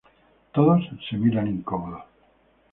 [0.51, 2.01] Todos se miran incómodos.